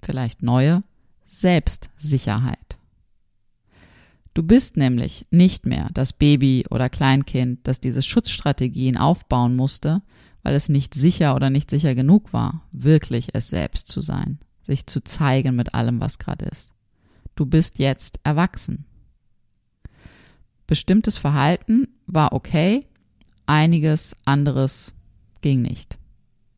vielleicht 0.00 0.42
neue, 0.42 0.82
Selbstsicherheit. 1.26 2.78
Du 4.32 4.42
bist 4.42 4.78
nämlich 4.78 5.26
nicht 5.30 5.66
mehr 5.66 5.90
das 5.92 6.14
Baby 6.14 6.64
oder 6.70 6.88
Kleinkind, 6.88 7.60
das 7.64 7.80
diese 7.80 8.00
Schutzstrategien 8.00 8.96
aufbauen 8.96 9.56
musste, 9.56 10.00
weil 10.42 10.54
es 10.54 10.70
nicht 10.70 10.94
sicher 10.94 11.36
oder 11.36 11.50
nicht 11.50 11.68
sicher 11.68 11.94
genug 11.94 12.32
war, 12.32 12.66
wirklich 12.72 13.34
es 13.34 13.50
selbst 13.50 13.88
zu 13.88 14.00
sein, 14.00 14.38
sich 14.62 14.86
zu 14.86 15.04
zeigen 15.04 15.54
mit 15.54 15.74
allem, 15.74 16.00
was 16.00 16.18
gerade 16.18 16.46
ist. 16.46 16.72
Du 17.34 17.44
bist 17.44 17.78
jetzt 17.78 18.20
erwachsen. 18.24 18.86
Bestimmtes 20.66 21.18
Verhalten 21.18 21.88
war 22.06 22.32
okay, 22.32 22.86
einiges 23.44 24.16
anderes 24.24 24.94
ging 25.42 25.60
nicht. 25.60 25.98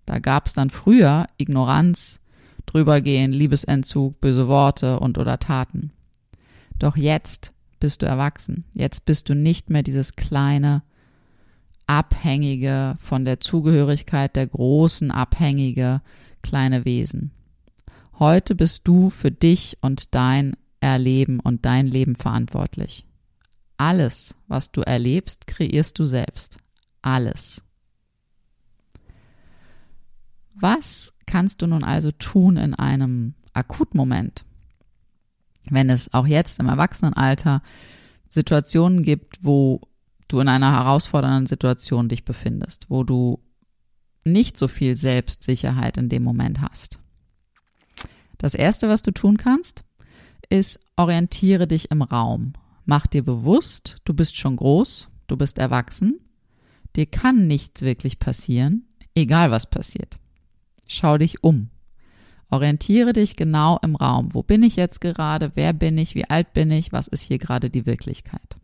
Da 0.06 0.18
gab 0.18 0.46
es 0.46 0.54
dann 0.54 0.70
früher 0.70 1.26
Ignoranz, 1.38 2.20
drübergehen, 2.66 3.32
Liebesentzug, 3.32 4.20
böse 4.20 4.48
Worte 4.48 5.00
und 5.00 5.18
oder 5.18 5.38
Taten. 5.38 5.92
Doch 6.78 6.96
jetzt 6.96 7.52
bist 7.80 8.02
du 8.02 8.06
erwachsen. 8.06 8.64
Jetzt 8.74 9.04
bist 9.04 9.28
du 9.28 9.34
nicht 9.34 9.70
mehr 9.70 9.82
dieses 9.82 10.16
kleine, 10.16 10.82
abhängige, 11.86 12.96
von 13.00 13.24
der 13.24 13.40
Zugehörigkeit 13.40 14.36
der 14.36 14.46
großen 14.46 15.10
abhängige 15.10 16.00
kleine 16.42 16.84
Wesen. 16.84 17.30
Heute 18.18 18.54
bist 18.54 18.82
du 18.84 19.10
für 19.10 19.30
dich 19.30 19.78
und 19.80 20.14
dein 20.14 20.56
Erleben 20.80 21.40
und 21.40 21.64
dein 21.64 21.86
Leben 21.86 22.14
verantwortlich. 22.14 23.06
Alles, 23.76 24.34
was 24.46 24.70
du 24.70 24.82
erlebst, 24.82 25.46
kreierst 25.46 25.98
du 25.98 26.04
selbst. 26.04 26.58
Alles. 27.02 27.62
Was 30.54 31.12
kannst 31.26 31.62
du 31.62 31.66
nun 31.66 31.84
also 31.84 32.10
tun 32.12 32.56
in 32.56 32.74
einem 32.74 33.34
Akutmoment, 33.52 34.44
wenn 35.70 35.90
es 35.90 36.12
auch 36.14 36.26
jetzt 36.26 36.60
im 36.60 36.68
Erwachsenenalter 36.68 37.62
Situationen 38.30 39.02
gibt, 39.02 39.38
wo 39.42 39.80
du 40.28 40.40
in 40.40 40.48
einer 40.48 40.72
herausfordernden 40.72 41.46
Situation 41.46 42.08
dich 42.08 42.24
befindest, 42.24 42.90
wo 42.90 43.04
du 43.04 43.40
nicht 44.24 44.56
so 44.58 44.68
viel 44.68 44.96
Selbstsicherheit 44.96 45.96
in 45.98 46.08
dem 46.08 46.22
Moment 46.22 46.60
hast. 46.60 46.98
Das 48.38 48.54
Erste, 48.54 48.88
was 48.88 49.02
du 49.02 49.12
tun 49.12 49.36
kannst, 49.36 49.84
ist, 50.50 50.80
orientiere 50.96 51.66
dich 51.66 51.90
im 51.90 52.02
Raum. 52.02 52.54
Mach 52.84 53.06
dir 53.06 53.24
bewusst, 53.24 53.98
du 54.04 54.14
bist 54.14 54.36
schon 54.36 54.56
groß, 54.56 55.08
du 55.26 55.36
bist 55.36 55.58
erwachsen, 55.58 56.20
dir 56.96 57.06
kann 57.06 57.46
nichts 57.46 57.82
wirklich 57.82 58.18
passieren, 58.18 58.86
egal 59.14 59.50
was 59.50 59.68
passiert. 59.68 60.18
Schau 60.86 61.18
dich 61.18 61.42
um. 61.42 61.70
Orientiere 62.50 63.12
dich 63.12 63.36
genau 63.36 63.78
im 63.82 63.96
Raum. 63.96 64.32
Wo 64.32 64.42
bin 64.42 64.62
ich 64.62 64.76
jetzt 64.76 65.00
gerade? 65.00 65.52
Wer 65.54 65.72
bin 65.72 65.98
ich? 65.98 66.14
Wie 66.14 66.28
alt 66.28 66.52
bin 66.52 66.70
ich? 66.70 66.92
Was 66.92 67.08
ist 67.08 67.22
hier 67.22 67.38
gerade 67.38 67.70
die 67.70 67.86
Wirklichkeit? 67.86 68.56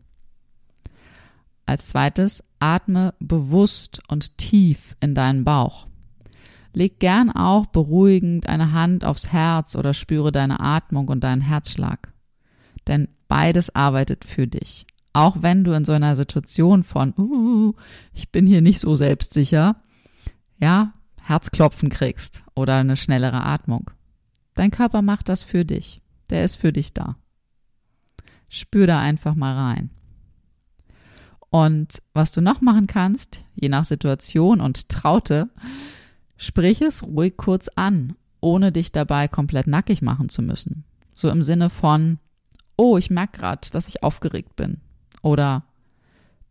Als 1.65 1.87
zweites, 1.87 2.43
atme 2.59 3.13
bewusst 3.19 4.01
und 4.07 4.37
tief 4.37 4.95
in 4.99 5.15
deinen 5.15 5.43
Bauch. 5.43 5.87
Leg 6.73 6.99
gern 6.99 7.31
auch 7.31 7.65
beruhigend 7.65 8.47
eine 8.47 8.71
Hand 8.71 9.03
aufs 9.03 9.31
Herz 9.31 9.75
oder 9.75 9.93
spüre 9.93 10.31
deine 10.31 10.59
Atmung 10.59 11.09
und 11.09 11.23
deinen 11.23 11.41
Herzschlag. 11.41 12.13
Denn 12.87 13.09
beides 13.27 13.75
arbeitet 13.75 14.25
für 14.25 14.47
dich. 14.47 14.85
Auch 15.13 15.41
wenn 15.41 15.63
du 15.63 15.73
in 15.73 15.83
so 15.83 15.91
einer 15.91 16.15
Situation 16.15 16.83
von, 16.83 17.13
uh, 17.17 17.73
ich 18.13 18.31
bin 18.31 18.47
hier 18.47 18.61
nicht 18.61 18.79
so 18.79 18.95
selbstsicher, 18.95 19.75
ja, 20.57 20.93
Herzklopfen 21.21 21.89
kriegst 21.89 22.43
oder 22.55 22.75
eine 22.75 22.97
schnellere 22.97 23.43
Atmung. 23.43 23.91
Dein 24.53 24.71
Körper 24.71 25.01
macht 25.01 25.29
das 25.29 25.43
für 25.43 25.65
dich. 25.65 26.01
Der 26.29 26.43
ist 26.43 26.55
für 26.55 26.73
dich 26.73 26.93
da. 26.93 27.15
Spür 28.49 28.87
da 28.87 28.99
einfach 28.99 29.35
mal 29.35 29.55
rein. 29.55 29.89
Und 31.49 32.01
was 32.13 32.31
du 32.31 32.41
noch 32.41 32.61
machen 32.61 32.87
kannst, 32.87 33.43
je 33.55 33.69
nach 33.69 33.85
Situation 33.85 34.61
und 34.61 34.89
Traute, 34.89 35.49
Sprich 36.43 36.81
es 36.81 37.03
ruhig 37.03 37.37
kurz 37.37 37.67
an, 37.75 38.15
ohne 38.39 38.71
dich 38.71 38.91
dabei 38.91 39.27
komplett 39.27 39.67
nackig 39.67 40.01
machen 40.01 40.27
zu 40.27 40.41
müssen. 40.41 40.85
So 41.13 41.29
im 41.29 41.43
Sinne 41.43 41.69
von, 41.69 42.17
oh, 42.75 42.97
ich 42.97 43.11
merke 43.11 43.37
gerade, 43.37 43.69
dass 43.69 43.87
ich 43.87 44.01
aufgeregt 44.01 44.55
bin. 44.55 44.81
Oder 45.21 45.65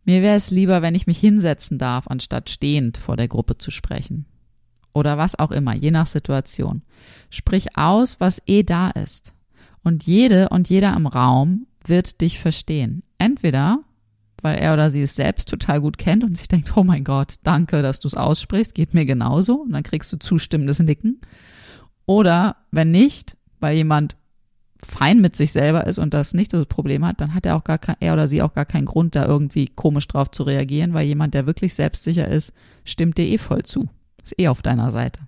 mir 0.05 0.21
wäre 0.21 0.37
es 0.37 0.49
lieber, 0.49 0.81
wenn 0.81 0.95
ich 0.95 1.07
mich 1.07 1.19
hinsetzen 1.19 1.77
darf, 1.77 2.07
anstatt 2.07 2.49
stehend 2.49 2.99
vor 2.99 3.17
der 3.17 3.27
Gruppe 3.27 3.57
zu 3.57 3.69
sprechen. 3.69 4.27
Oder 4.93 5.17
was 5.17 5.37
auch 5.39 5.51
immer, 5.51 5.73
je 5.73 5.91
nach 5.91 6.07
Situation. 6.07 6.81
Sprich 7.29 7.77
aus, 7.77 8.19
was 8.19 8.41
eh 8.45 8.63
da 8.63 8.89
ist. 8.89 9.33
Und 9.83 10.05
jede 10.05 10.49
und 10.49 10.69
jeder 10.69 10.95
im 10.95 11.07
Raum 11.07 11.65
wird 11.85 12.21
dich 12.21 12.39
verstehen. 12.39 13.03
Entweder, 13.17 13.79
weil 14.41 14.57
er 14.57 14.73
oder 14.73 14.89
sie 14.89 15.01
es 15.01 15.15
selbst 15.15 15.49
total 15.49 15.81
gut 15.81 15.97
kennt 15.97 16.23
und 16.23 16.37
sich 16.37 16.47
denkt, 16.47 16.75
oh 16.75 16.83
mein 16.83 17.03
Gott, 17.03 17.35
danke, 17.43 17.81
dass 17.81 17.99
du 17.99 18.07
es 18.07 18.15
aussprichst, 18.15 18.75
geht 18.75 18.93
mir 18.93 19.05
genauso. 19.05 19.61
Und 19.61 19.71
dann 19.71 19.83
kriegst 19.83 20.11
du 20.13 20.17
zustimmendes 20.17 20.79
Nicken. 20.79 21.21
Oder 22.05 22.57
wenn 22.71 22.91
nicht, 22.91 23.37
weil 23.59 23.75
jemand 23.77 24.15
fein 24.83 25.21
mit 25.21 25.35
sich 25.35 25.51
selber 25.51 25.85
ist 25.85 25.99
und 25.99 26.13
das 26.13 26.33
nicht 26.33 26.51
so 26.51 26.57
das 26.57 26.67
Problem 26.67 27.05
hat, 27.05 27.21
dann 27.21 27.33
hat 27.33 27.45
er 27.45 27.55
auch 27.55 27.63
gar 27.63 27.77
kein, 27.77 27.95
er 27.99 28.13
oder 28.13 28.27
sie 28.27 28.41
auch 28.41 28.53
gar 28.53 28.65
keinen 28.65 28.85
Grund, 28.85 29.15
da 29.15 29.25
irgendwie 29.25 29.67
komisch 29.67 30.07
drauf 30.07 30.31
zu 30.31 30.43
reagieren, 30.43 30.93
weil 30.93 31.05
jemand, 31.05 31.33
der 31.33 31.45
wirklich 31.45 31.73
selbstsicher 31.73 32.27
ist, 32.27 32.53
stimmt 32.83 33.17
dir 33.17 33.25
eh 33.25 33.37
voll 33.37 33.63
zu. 33.63 33.89
Ist 34.23 34.39
eh 34.39 34.47
auf 34.47 34.61
deiner 34.61 34.91
Seite. 34.91 35.21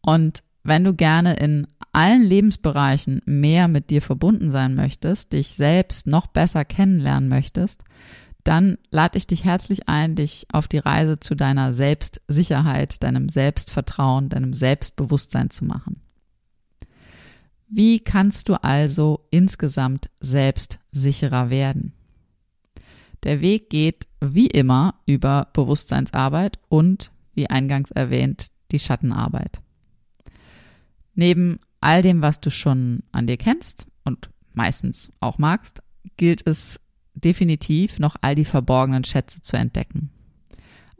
Und 0.00 0.42
wenn 0.62 0.84
du 0.84 0.94
gerne 0.94 1.34
in 1.34 1.66
allen 1.92 2.22
Lebensbereichen 2.22 3.20
mehr 3.26 3.68
mit 3.68 3.90
dir 3.90 4.00
verbunden 4.00 4.50
sein 4.50 4.74
möchtest, 4.74 5.32
dich 5.32 5.48
selbst 5.48 6.06
noch 6.06 6.26
besser 6.26 6.64
kennenlernen 6.64 7.28
möchtest, 7.28 7.84
dann 8.44 8.78
lade 8.90 9.18
ich 9.18 9.26
dich 9.26 9.44
herzlich 9.44 9.88
ein, 9.88 10.16
dich 10.16 10.46
auf 10.52 10.66
die 10.66 10.78
Reise 10.78 11.20
zu 11.20 11.34
deiner 11.34 11.72
Selbstsicherheit, 11.72 13.02
deinem 13.02 13.28
Selbstvertrauen, 13.28 14.28
deinem 14.28 14.52
Selbstbewusstsein 14.52 15.50
zu 15.50 15.64
machen. 15.64 16.00
Wie 17.68 18.00
kannst 18.00 18.48
du 18.48 18.62
also 18.62 19.26
insgesamt 19.30 20.10
selbstsicherer 20.20 21.50
werden? 21.50 21.94
Der 23.22 23.40
Weg 23.40 23.70
geht 23.70 24.06
wie 24.22 24.46
immer 24.46 24.94
über 25.06 25.48
Bewusstseinsarbeit 25.52 26.58
und, 26.68 27.10
wie 27.34 27.50
eingangs 27.50 27.90
erwähnt, 27.90 28.46
die 28.70 28.78
Schattenarbeit. 28.78 29.60
Neben 31.14 31.58
all 31.80 32.02
dem, 32.02 32.22
was 32.22 32.40
du 32.40 32.50
schon 32.50 33.02
an 33.12 33.26
dir 33.26 33.36
kennst 33.36 33.86
und 34.04 34.30
meistens 34.54 35.12
auch 35.20 35.38
magst, 35.38 35.82
gilt 36.16 36.46
es 36.46 36.80
definitiv 37.14 37.98
noch 37.98 38.16
all 38.20 38.34
die 38.34 38.44
verborgenen 38.44 39.04
Schätze 39.04 39.42
zu 39.42 39.56
entdecken. 39.56 40.10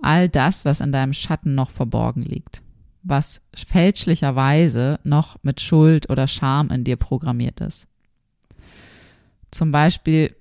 All 0.03 0.29
das, 0.29 0.65
was 0.65 0.81
in 0.81 0.93
deinem 0.93 1.13
Schatten 1.13 1.55
noch 1.55 1.71
verborgen 1.71 2.23
liegt 2.23 2.63
was 3.03 3.43
fälschlicherweise 3.55 5.01
noch 5.03 5.37
mit 5.43 5.61
Schuld 5.61 6.09
oder 6.09 6.29
Scham 6.29 6.71
in 6.71 6.85
dir 6.85 6.97
programmiert 6.97 7.61
ist. 7.61 7.89
Zum 9.51 9.73
Beispiel, 9.73 10.35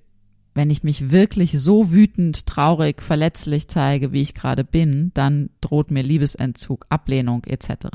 wenn 0.54 0.70
ich 0.70 0.82
mich 0.82 1.10
wirklich 1.10 1.58
so 1.58 1.90
wütend, 1.90 2.46
traurig, 2.46 3.02
verletzlich 3.02 3.68
zeige, 3.68 4.12
wie 4.12 4.22
ich 4.22 4.34
gerade 4.34 4.64
bin, 4.64 5.10
dann 5.14 5.50
droht 5.60 5.90
mir 5.90 6.02
Liebesentzug, 6.02 6.86
Ablehnung 6.88 7.44
etc. 7.44 7.86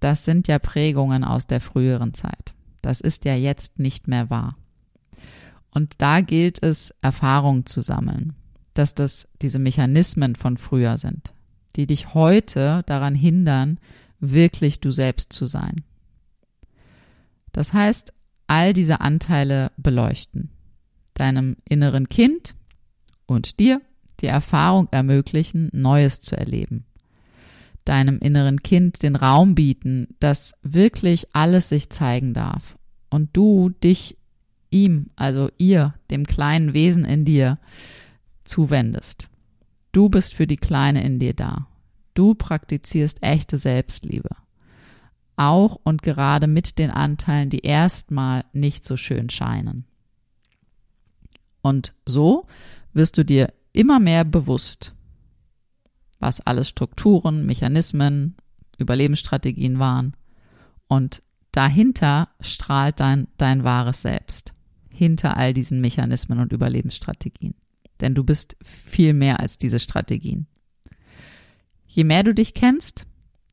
Das 0.00 0.24
sind 0.24 0.48
ja 0.48 0.58
Prägungen 0.58 1.24
aus 1.24 1.46
der 1.46 1.60
früheren 1.60 2.14
Zeit. 2.14 2.54
Das 2.82 3.00
ist 3.00 3.24
ja 3.24 3.34
jetzt 3.34 3.78
nicht 3.78 4.08
mehr 4.08 4.30
wahr. 4.30 4.56
Und 5.70 5.94
da 5.98 6.20
gilt 6.20 6.62
es, 6.62 6.94
Erfahrung 7.02 7.66
zu 7.66 7.80
sammeln, 7.80 8.34
dass 8.74 8.94
das 8.94 9.26
diese 9.42 9.58
Mechanismen 9.58 10.36
von 10.36 10.56
früher 10.56 10.98
sind 10.98 11.34
die 11.76 11.86
dich 11.86 12.14
heute 12.14 12.82
daran 12.86 13.14
hindern, 13.14 13.78
wirklich 14.20 14.80
du 14.80 14.90
selbst 14.90 15.32
zu 15.32 15.46
sein. 15.46 15.84
Das 17.52 17.72
heißt, 17.72 18.12
all 18.46 18.72
diese 18.72 19.00
Anteile 19.00 19.72
beleuchten, 19.76 20.50
deinem 21.14 21.56
inneren 21.68 22.08
Kind 22.08 22.54
und 23.26 23.58
dir 23.58 23.80
die 24.20 24.26
Erfahrung 24.26 24.88
ermöglichen, 24.90 25.70
Neues 25.72 26.20
zu 26.20 26.36
erleben, 26.36 26.84
deinem 27.84 28.18
inneren 28.18 28.62
Kind 28.62 29.02
den 29.02 29.16
Raum 29.16 29.54
bieten, 29.54 30.08
dass 30.20 30.54
wirklich 30.62 31.26
alles 31.34 31.68
sich 31.68 31.90
zeigen 31.90 32.34
darf 32.34 32.76
und 33.10 33.30
du 33.36 33.70
dich 33.70 34.16
ihm, 34.70 35.10
also 35.16 35.50
ihr, 35.58 35.94
dem 36.10 36.26
kleinen 36.26 36.74
Wesen 36.74 37.04
in 37.04 37.24
dir, 37.24 37.58
zuwendest. 38.44 39.28
Du 39.92 40.08
bist 40.08 40.34
für 40.34 40.46
die 40.46 40.56
Kleine 40.56 41.04
in 41.04 41.18
dir 41.18 41.34
da. 41.34 41.68
Du 42.14 42.34
praktizierst 42.34 43.22
echte 43.22 43.56
Selbstliebe. 43.56 44.30
Auch 45.36 45.78
und 45.82 46.02
gerade 46.02 46.46
mit 46.46 46.78
den 46.78 46.90
Anteilen, 46.90 47.50
die 47.50 47.60
erstmal 47.60 48.44
nicht 48.52 48.84
so 48.84 48.96
schön 48.96 49.30
scheinen. 49.30 49.84
Und 51.60 51.94
so 52.06 52.46
wirst 52.92 53.18
du 53.18 53.24
dir 53.24 53.52
immer 53.72 53.98
mehr 53.98 54.24
bewusst, 54.24 54.94
was 56.20 56.40
alles 56.40 56.68
Strukturen, 56.68 57.46
Mechanismen, 57.46 58.36
Überlebensstrategien 58.78 59.78
waren. 59.78 60.16
Und 60.88 61.22
dahinter 61.52 62.28
strahlt 62.40 63.00
dein, 63.00 63.28
dein 63.36 63.64
wahres 63.64 64.02
Selbst. 64.02 64.54
Hinter 64.88 65.36
all 65.36 65.52
diesen 65.52 65.80
Mechanismen 65.80 66.38
und 66.38 66.52
Überlebensstrategien. 66.52 67.54
Denn 68.00 68.14
du 68.14 68.22
bist 68.22 68.56
viel 68.62 69.12
mehr 69.12 69.40
als 69.40 69.58
diese 69.58 69.80
Strategien. 69.80 70.46
Je 71.86 72.04
mehr 72.04 72.22
du 72.22 72.34
dich 72.34 72.54
kennst, 72.54 73.06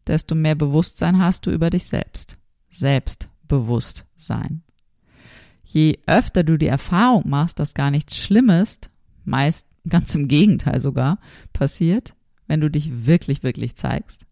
desto 0.07 0.35
mehr 0.35 0.55
Bewusstsein 0.55 1.19
hast 1.19 1.45
du 1.45 1.51
über 1.51 1.69
dich 1.69 1.85
selbst. 1.85 2.37
Selbstbewusstsein. 2.69 4.63
Je 5.63 5.99
öfter 6.05 6.43
du 6.43 6.57
die 6.57 6.67
Erfahrung 6.67 7.29
machst, 7.29 7.59
dass 7.59 7.73
gar 7.73 7.91
nichts 7.91 8.17
Schlimmes, 8.17 8.79
meist 9.23 9.65
ganz 9.87 10.13
im 10.15 10.27
Gegenteil 10.27 10.79
sogar, 10.79 11.19
passiert, 11.53 12.15
wenn 12.47 12.61
du 12.61 12.69
dich 12.69 13.05
wirklich, 13.05 13.43
wirklich 13.43 13.75
zeigst, 13.75 14.25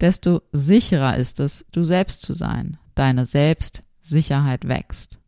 desto 0.00 0.42
sicherer 0.52 1.16
ist 1.16 1.40
es, 1.40 1.64
du 1.72 1.84
selbst 1.84 2.22
zu 2.22 2.32
sein. 2.32 2.78
Deine 2.94 3.26
Selbstsicherheit 3.26 4.68
wächst. 4.68 5.18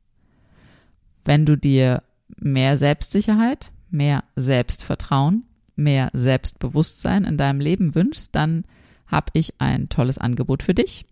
Wenn 1.25 1.45
du 1.45 1.57
dir 1.57 2.03
mehr 2.37 2.79
Selbstsicherheit, 2.79 3.73
mehr 3.91 4.25
Selbstvertrauen, 4.37 5.45
mehr 5.77 6.11
Selbstbewusstsein 6.13 7.25
in 7.25 7.37
deinem 7.37 7.61
Leben 7.61 7.95
wünschst, 7.95 8.35
dann 8.35 8.65
habe 9.09 9.31
ich 9.33 9.61
ein 9.61 9.89
tolles 9.89 10.19
Angebot 10.19 10.63
für 10.63 10.75
dich. 10.75 11.07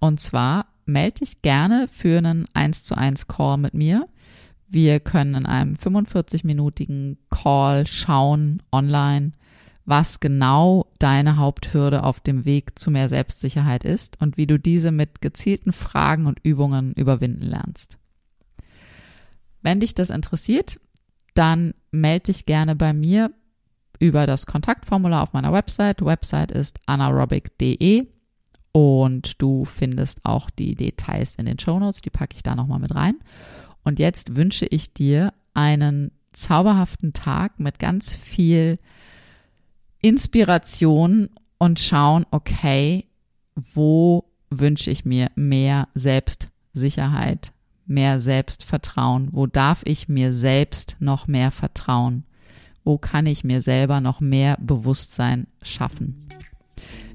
Und 0.00 0.20
zwar 0.20 0.66
melde 0.86 1.20
dich 1.20 1.42
gerne 1.42 1.88
für 1.90 2.18
einen 2.18 2.46
1 2.54 2.84
zu 2.84 2.96
1 2.96 3.26
Call 3.26 3.58
mit 3.58 3.74
mir. 3.74 4.06
Wir 4.68 5.00
können 5.00 5.34
in 5.34 5.46
einem 5.46 5.74
45-minütigen 5.74 7.16
Call 7.30 7.86
schauen 7.86 8.62
online, 8.72 9.32
was 9.84 10.20
genau 10.20 10.86
deine 10.98 11.36
Haupthürde 11.36 12.04
auf 12.04 12.20
dem 12.20 12.44
Weg 12.44 12.78
zu 12.78 12.90
mehr 12.90 13.08
Selbstsicherheit 13.08 13.84
ist 13.84 14.20
und 14.20 14.36
wie 14.36 14.46
du 14.46 14.58
diese 14.58 14.90
mit 14.90 15.20
gezielten 15.20 15.72
Fragen 15.72 16.26
und 16.26 16.40
Übungen 16.42 16.92
überwinden 16.94 17.42
lernst. 17.42 17.98
Wenn 19.62 19.80
dich 19.80 19.94
das 19.94 20.10
interessiert, 20.10 20.80
dann 21.34 21.74
melde 21.90 22.32
dich 22.32 22.46
gerne 22.46 22.76
bei 22.76 22.92
mir 22.92 23.30
über 23.98 24.26
das 24.26 24.46
Kontaktformular 24.46 25.22
auf 25.22 25.32
meiner 25.32 25.52
Website. 25.52 26.04
Website 26.04 26.50
ist 26.50 26.78
anaerobic.de 26.86 28.06
und 28.72 29.40
du 29.40 29.64
findest 29.64 30.24
auch 30.24 30.50
die 30.50 30.74
Details 30.74 31.36
in 31.36 31.46
den 31.46 31.58
Show 31.58 31.78
Notes, 31.78 32.02
die 32.02 32.10
packe 32.10 32.36
ich 32.36 32.42
da 32.42 32.56
nochmal 32.56 32.80
mit 32.80 32.94
rein. 32.94 33.16
Und 33.84 33.98
jetzt 33.98 34.36
wünsche 34.36 34.66
ich 34.66 34.92
dir 34.92 35.32
einen 35.52 36.10
zauberhaften 36.32 37.12
Tag 37.12 37.60
mit 37.60 37.78
ganz 37.78 38.14
viel 38.14 38.78
Inspiration 40.02 41.30
und 41.58 41.78
schauen, 41.78 42.26
okay, 42.30 43.06
wo 43.74 44.24
wünsche 44.50 44.90
ich 44.90 45.04
mir 45.04 45.30
mehr 45.36 45.88
Selbstsicherheit, 45.94 47.52
mehr 47.86 48.18
Selbstvertrauen, 48.18 49.28
wo 49.32 49.46
darf 49.46 49.82
ich 49.84 50.08
mir 50.08 50.32
selbst 50.32 50.96
noch 50.98 51.26
mehr 51.26 51.50
vertrauen 51.50 52.24
wo 52.84 52.98
kann 52.98 53.26
ich 53.26 53.44
mir 53.44 53.60
selber 53.60 54.00
noch 54.00 54.20
mehr 54.20 54.56
Bewusstsein 54.60 55.46
schaffen. 55.62 56.28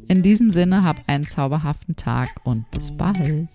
In 0.07 0.23
diesem 0.23 0.49
Sinne, 0.49 0.83
hab 0.83 1.07
einen 1.07 1.27
zauberhaften 1.27 1.95
Tag 1.95 2.29
und 2.43 2.69
bis 2.71 2.91
bald. 2.91 3.47